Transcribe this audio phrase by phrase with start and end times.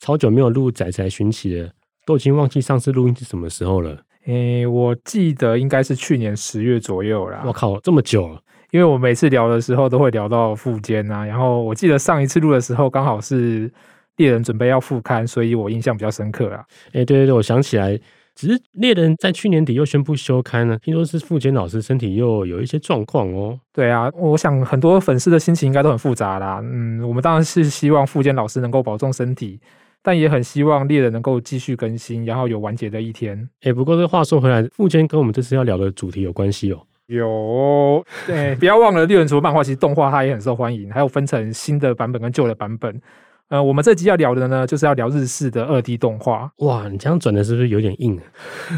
[0.00, 1.70] 超久没有录仔仔寻奇了，
[2.04, 4.02] 都已经忘记上次录音是什么时候了。
[4.26, 7.42] 诶、欸，我记得应该是去年十月左右啦。
[7.46, 8.40] 我靠，这么久了！
[8.72, 13.72] 因为我每次聊的时候都会聊到富坚啊，然后我记得上一次录的时候刚好是
[14.16, 16.64] 猎人准备要复刊，所以我印象比较深刻啊。
[16.92, 17.96] 诶，对对对，我想起来，
[18.34, 23.58] 只是猎人在去年底又宣布休刊了，听说是富坚老师身体又有一些状况哦。
[23.72, 26.60] 对啊，我想很多粉丝的心情应该都很复杂啦。
[26.64, 29.60] 嗯，我们当然是希望富坚老师能够保重身体。
[30.06, 33.36] 但也很希望猎人能够继续更新，然后有完结的一天。
[33.62, 36.80] 哎、欸，不过这话说回来，富坚跟我们这次要聊的主题有关系哦。
[37.06, 43.00] 有， 对，不要忘了，猎人除了漫画，其实动画它也很受欢迎，还有分成新的版本跟旧的版本。
[43.48, 46.52] 呃，我们这集要聊的呢，就是要聊日式的二 D 动画。
[46.58, 48.16] 哇，你这样转的是不是有点硬？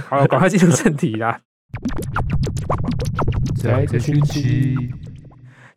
[0.09, 1.39] 好，赶快进入正题啦。
[3.63, 4.75] 宅宅寻奇。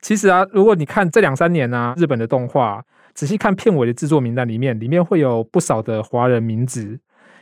[0.02, 2.84] 其实啊，如果你看这两三年啊，日本的动画。
[3.14, 6.98] 仔细看片尾的制作名单里面，里面会有不少的华人名字，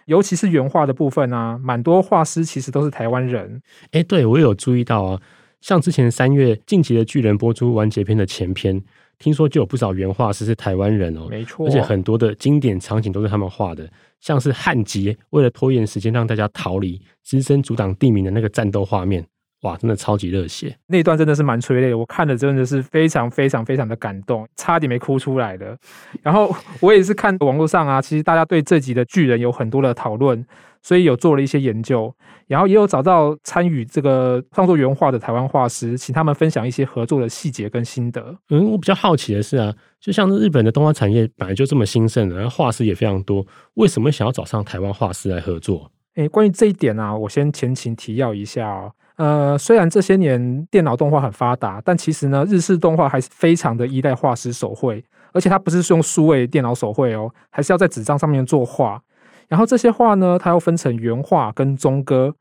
[0.05, 3.61] 尤其是原画的部分啊，蛮多画师其实都是台湾人。
[3.91, 5.21] 哎，对，我有注意到啊，
[5.61, 8.81] 像之前三月《进击的巨人》播出完结篇的前篇，
[9.19, 13.88] 听说就有不少原画师是台湾人哦，没错，而且很多的经典场景都是他们画的，
[14.19, 19.23] 像是汉吉为了拖延时间让大家逃离，只身阻挡地名的那个战斗画面。
[19.61, 20.77] 哇，真的超级热血！
[20.88, 25.77] 那一段真的是蛮催泪，我看的真的是非常非常非常的感动，差点没哭出来的。
[26.21, 30.45] 然后我也是看网络上啊，其实大家对这集的巨人有很多的讨论，
[30.81, 32.16] 所以有做了一些研究，
[32.47, 38.38] 然后也有找到参与这个创作原画的台湾画师，请他们分享一些合作的细节跟心得。
[38.51, 45.91] 嗯，我比较好奇的是啊，就像日本的动画产业本来就这么兴盛的，然后画师也非常多，为什么想要找上台湾画师来合作？
[46.16, 48.94] 诶，关于这一点啊，我先前情提要一下哦。
[49.19, 55.03] 呃，虽然这些年电脑动画很发达，但其实呢，日式动画还是非常的依赖画师手绘，
[55.34, 59.02] 而且它不是用数位电脑手绘哦，还是要在纸张上面作画。
[59.50, 62.34] 然后这些画呢，它又分成原画跟中割，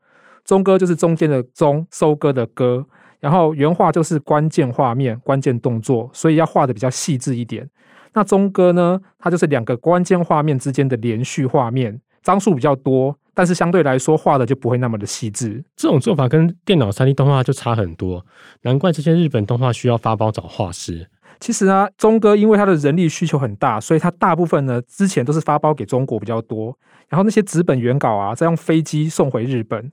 [0.45, 2.85] 中割就是中间的中，收割的割，
[3.19, 7.69] 然后原画就是关键画面、关键动作，所以要画的比较细致一点。
[8.13, 13.17] 那中割呢，它就是两个关键画面之间的连续画面，张数比较多。
[13.39, 15.63] 但是相对来说，画的就不会那么的细致。
[15.77, 18.25] 这种做法跟电脑三 D 动画就差很多，
[18.63, 21.09] 难怪这些日本动画需要发包找画师。
[21.39, 26.77] 其实啊，中哥因为他的人力需求很大，所以他大部分呢之前都是发包给中国比较多。
[27.07, 29.89] 然后那些纸本原稿啊，再用飞机送回日本。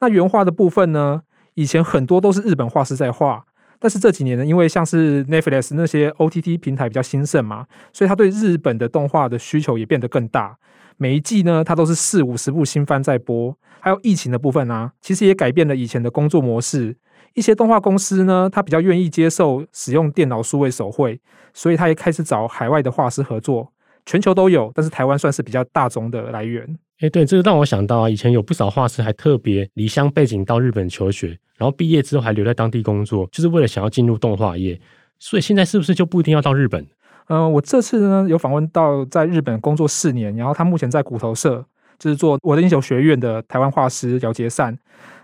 [0.00, 1.22] 那原画的部分呢，
[1.54, 3.44] 以前很多都是日本画师在画，
[3.78, 10.56] 但是这几年呢，因为像是 Netflix 那些 OTT 平台比较兴盛嘛，所以他对日本的动画的需求也变得更大。
[11.00, 16.96] 每一季呢，它都是四五十部新番在播，还有疫情的部分啊，其实也改变了以前的工作模式。
[17.34, 21.20] 一些动画公司呢，它比较愿意接受使用电脑数位手绘，
[21.54, 23.72] 所以它也开始找海外的画师合作。
[24.06, 26.66] 全球都有，但是台湾算是比较大宗的来源。
[26.98, 34.80] 哎，对，这个让我想到啊，以前有不少画师还特别离乡背景到日本求学，然后毕业之后还留在当地工作，就是为了想要进入动画业。
[35.20, 36.84] 所以现在是不是就不一定要到日本？
[37.28, 41.64] 嗯、我这次呢有访问到在日本工作四年，然后他目前在骨头社，
[41.98, 44.76] 就是做我的英雄学院的台湾画师姚杰善，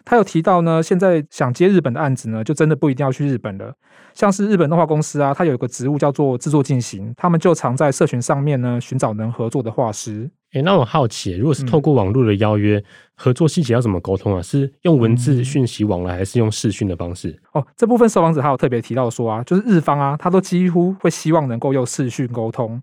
[0.05, 3.75] 他有提到呢，现在想接日本的案子呢，就真的不一定要去日本了。
[4.13, 10.31] 像是日本动画公司啊，它有一个职务叫做制作进行，他们就常在社群上面呢寻找能合作的画师。
[10.53, 12.85] 诶，那我好奇，如果是透过网络的邀约、嗯、
[13.17, 14.41] 合作，细节要怎么沟通啊？
[14.41, 17.37] 是用文字讯息往来，还是用视讯的方式？
[17.53, 22.81] 哦，这部分受访者他有特别提到说啊，就是日方啊，他都几乎会希望能够用视讯沟通。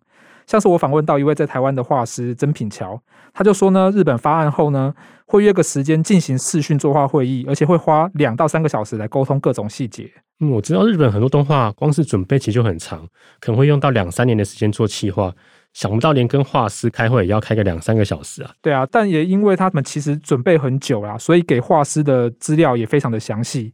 [0.52, 3.02] 像是我访问到一位在台湾的画师曾品桥，
[3.34, 4.94] 他就说呢，日本发案后呢，
[5.26, 10.12] 会约个时间进行视讯作画会议，而且会花两到三个小时来沟通各种细节。
[10.42, 13.08] 嗯，我知道日本很多动画光是准备期就很长，
[13.40, 15.34] 可能会用到两三年的时间做企划。
[15.72, 18.52] 想不到连跟画师开会也要开个两三个小时啊！
[18.62, 23.72] 对啊，但也因为他们其实准备很久啦，所以给画师的资料也非常的详细。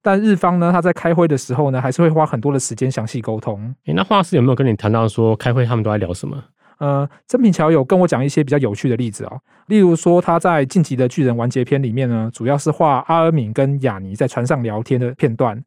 [0.00, 3.74] 但日方呢，他在开会的时候呢，还是会花很多的时间详细沟通。
[3.86, 6.42] 诶，那画师有没有跟你谈到说开会他们都在聊什么？
[6.78, 15.60] 呃，曾品桥有跟我讲一些比较有趣的例子啊、哦，例如说他在《晋级的巨人》完结篇里面呢，主要是画阿尔敏跟雅尼在船上聊天的片段。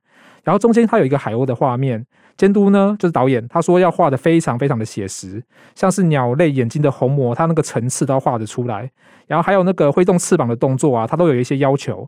[0.43, 2.03] 然后中间他有一个海鸥的画面，
[2.37, 5.43] 监督呢就是导演，他说要画得非常非常的写实，
[5.75, 8.89] 像是鸟类眼睛的虹膜，它那个层次都要画得出来，
[9.27, 12.07] 然后还有那个挥动翅膀的动作啊，他都有一些要求。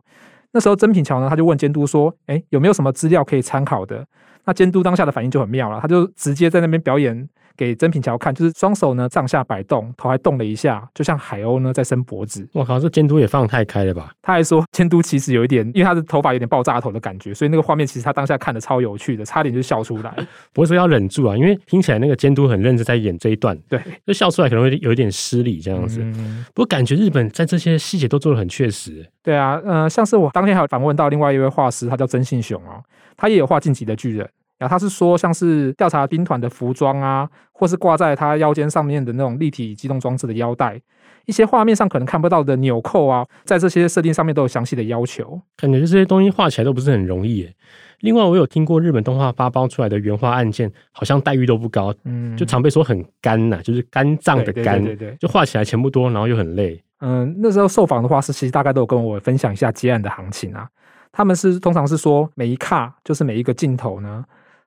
[0.54, 4.06] 那时候曾品桥呢，他就问监督说：“哎，有没有什么资料可以参考的？”
[4.46, 7.28] 那监督当下的反应就很妙了，他就直接在那边表演。
[7.56, 12.46] 给曾品桥看，就是双手呢上下摆动，头还动了一下，就像海鸥呢在伸脖子。
[12.52, 14.12] 我靠，这监督也放太开了吧？
[14.22, 20.12] 他还说监督其实有一点，因为他的头发有点爆炸头的感觉，所以那个画面其实他当下看的超有趣的，差点就笑出来。
[20.52, 26.00] 不过说要忍住啊，因为听起来那个监督很认真在演这一段，对，就笑出来可能会有一点失礼这样子。
[26.02, 29.08] 嗯、不过感觉日本在这些细节都做得很确实。
[29.22, 32.82] 对啊，呃，像是我当天还有访问到另外一位画师，他叫曾信雄哦，
[33.16, 34.26] 他也有画《进击的巨人》。
[34.58, 40.80] 然后他是说，像是调查兵团的服装啊，或是挂在他腰间上面的那种立体机动装置的腰带，
[41.26, 45.40] 一些画面上可能看不到的纽扣啊，在这些设定上面都有详细的要求。
[45.56, 47.54] 感觉这些东西画起来都不是很容易耶。
[48.00, 56.80] 另外，我有听过日本动画发包出来的原画案件，好像待遇都不高，嗯，就常被说很干呐，就是肝脏的肝，对对对，就画起来钱不多，然后又很累。
[57.00, 60.68] 嗯，那时候受访的画师其实大概都有跟我分享一下接案的行情啊，
[61.10, 64.24] 他们是通常是说每一卡就是每一个镜头呢。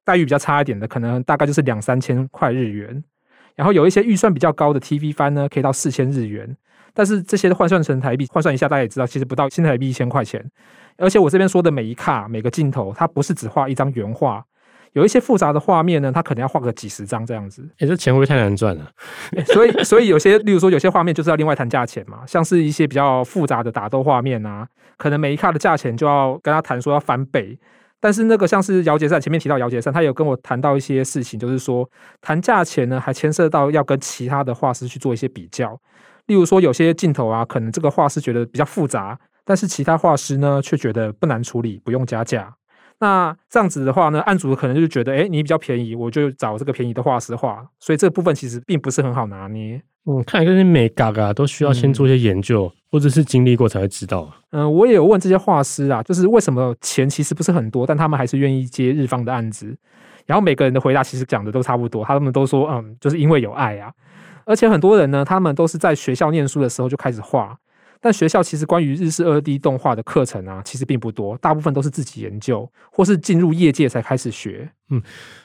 [0.07, 3.03] 待遇比较差一点的，可能大概就是两三千块日元，
[3.55, 6.55] 然后有一些预算比较高的 TV 番呢，可以到四千日元。
[6.93, 10.43] 但是这些换算成台币，换算一下，大家也知道，其实不到新台币一千块钱。
[10.97, 14.41] 而且我这边说的每一卡、每个镜头，它不是只画一张原画，
[14.93, 17.61] 有一些复杂的画面呢，它可能要画个几十张这样子。
[17.73, 18.89] 哎、欸，这钱会不会太难赚了？
[19.45, 24.65] 所以， 所以有些，例如说，有些画面就是要另外谈价钱嘛，像是一些比较复杂的打斗画面啊，
[24.97, 27.59] 可能每一卡的价钱就要跟他谈说要翻倍。
[27.99, 31.89] 但是那个像是姚杰善前面提到姚杰善，他有跟我谈到一些事情，就是说
[32.21, 35.79] 谈价钱呢，还牵涉到要跟其他的画师去做一些比较。
[36.27, 42.53] 例如说有些镜头啊，可能这个画师觉得比较复杂，但是其他画师呢却觉得不难处理，不用加价。
[42.99, 47.65] 那这样子的话呢，案主可能就觉得，哎，你比较便宜，我就找这个便宜的画师画。
[47.79, 49.81] 所以这部分其实并不是很好拿捏。
[50.05, 54.31] 嗯，看来这些美嘎嘎都需要先做一些研究，嗯、或者是经历过才会知道。
[54.51, 59.75] 嗯，我也有问这些画师啊，就是为什么钱其实不是很多，但他们还是愿意接日方的案子。
[60.25, 63.91] 然后每个人的回答其实讲的都差不多，他们都说，嗯，就是因为有爱啊。
[64.45, 67.57] 而且很多人呢，他们都是在学校念书的时候就开始画。
[67.99, 74.69] 但学校其实关于日式二 D 动画的课程啊，其实并不多，大部分都是自己研究，或是进入业界才开始学。
[74.91, 75.01] 嗯，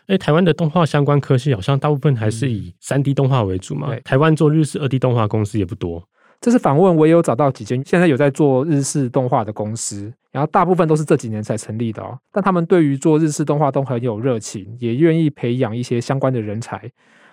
[0.06, 3.88] 哎，台湾的动画相关科系好像大部分还是以三 D 动画为主嘛。
[3.88, 6.06] 对台湾做日式二 D 动画公司也不多。
[6.42, 12.18] 这次访问我也有找到几间现在有在做日式动画的公司，然后大部分都是这几年才成立的哦。
[12.32, 16.90] 但他们对于做日式动画都很有热情，也愿意培养一些相关的人才。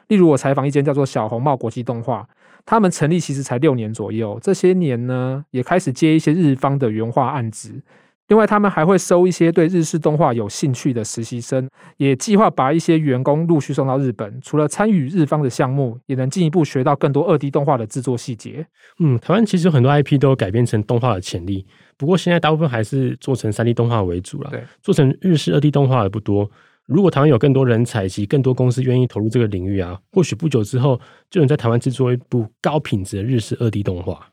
[0.09, 2.29] 例如我采访一间叫做小红帽国际动画。
[2.67, 7.81] 他们成立其实才六年左右，这些年呢也开始接一些日方的原画案子。
[8.29, 11.67] 另外，他们还会收一些对日式动画有兴趣的实习生，
[11.97, 14.39] 也计划把一些员工陆续送到日本。
[14.41, 18.65] 除了参与日方的项目，也能进一步学到更多二 D 动画的制作细节。
[18.99, 21.65] 嗯，台湾其实有很多 IP 都有改编成动画的潜力，
[21.97, 24.51] 不过现在大部分还是做成三 D 动画为主了。
[24.51, 26.49] 对，做成日式二 D 动画的不多。
[26.85, 30.99] 如果台湾有更多人才以及更多公司愿意投入这个领域啊，或许不久之后
[31.31, 34.27] 就能在台湾制作一部高品质的日式二 D 动画。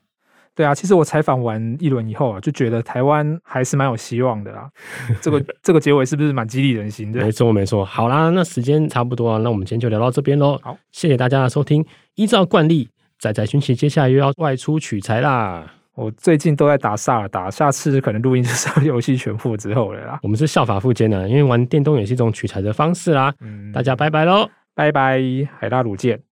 [0.57, 4.69] 对啊，其实我采访完一轮以后啊，就觉得台湾还是蛮有希望的啦。
[5.21, 7.21] 这个这个结尾是不是蛮激励人心的？
[7.21, 7.85] 没错没错。
[7.85, 10.59] 好啦，那时间差不多了，那我们今天就聊到这边喽。
[10.63, 11.85] 好，谢谢大家的收听。
[12.15, 12.89] 依照惯例，
[13.19, 15.71] 仔仔寻奇接下来又要外出取材啦。
[15.95, 20.21] 我最近都在打萨尔达，下次可能录音就是游戏全破之后了啦。
[20.23, 23.33] 我们是效法富坚的，因为玩电动也是一种取材的方式啦。
[23.41, 25.19] 嗯，大家拜拜喽，拜拜，
[25.59, 26.36] 海大鲁见。